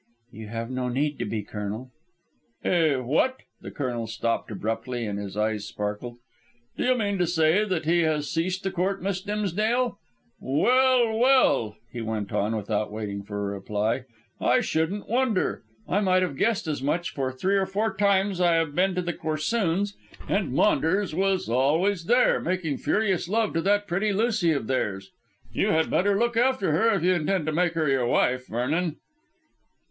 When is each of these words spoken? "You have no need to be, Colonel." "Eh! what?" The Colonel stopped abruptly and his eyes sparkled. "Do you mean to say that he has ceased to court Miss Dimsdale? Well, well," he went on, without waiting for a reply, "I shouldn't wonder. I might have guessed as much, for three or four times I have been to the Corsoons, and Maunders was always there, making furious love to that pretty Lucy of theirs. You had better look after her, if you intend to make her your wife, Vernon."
"You 0.31 0.47
have 0.47 0.71
no 0.71 0.89
need 0.89 1.19
to 1.19 1.25
be, 1.25 1.43
Colonel." 1.43 1.91
"Eh! 2.63 2.95
what?" 2.95 3.41
The 3.61 3.69
Colonel 3.69 4.07
stopped 4.07 4.49
abruptly 4.49 5.05
and 5.05 5.19
his 5.19 5.37
eyes 5.37 5.67
sparkled. 5.67 6.17
"Do 6.75 6.85
you 6.85 6.97
mean 6.97 7.19
to 7.19 7.27
say 7.27 7.65
that 7.65 7.85
he 7.85 7.99
has 7.99 8.27
ceased 8.27 8.63
to 8.63 8.71
court 8.71 9.03
Miss 9.03 9.21
Dimsdale? 9.21 9.99
Well, 10.39 11.19
well," 11.19 11.75
he 11.91 12.01
went 12.01 12.31
on, 12.33 12.55
without 12.57 12.91
waiting 12.91 13.21
for 13.21 13.37
a 13.37 13.53
reply, 13.53 14.05
"I 14.39 14.59
shouldn't 14.59 15.07
wonder. 15.07 15.61
I 15.87 15.99
might 15.99 16.23
have 16.23 16.35
guessed 16.35 16.65
as 16.65 16.81
much, 16.81 17.11
for 17.13 17.31
three 17.31 17.55
or 17.57 17.67
four 17.67 17.95
times 17.95 18.41
I 18.41 18.55
have 18.55 18.73
been 18.73 18.95
to 18.95 19.03
the 19.03 19.13
Corsoons, 19.13 19.95
and 20.27 20.51
Maunders 20.51 21.13
was 21.13 21.47
always 21.47 22.05
there, 22.05 22.39
making 22.39 22.77
furious 22.79 23.29
love 23.29 23.53
to 23.53 23.61
that 23.61 23.85
pretty 23.87 24.11
Lucy 24.11 24.51
of 24.51 24.65
theirs. 24.65 25.11
You 25.53 25.67
had 25.67 25.91
better 25.91 26.17
look 26.17 26.35
after 26.35 26.71
her, 26.71 26.89
if 26.95 27.03
you 27.03 27.13
intend 27.13 27.45
to 27.45 27.51
make 27.51 27.73
her 27.73 27.87
your 27.87 28.07
wife, 28.07 28.47
Vernon." 28.47 28.95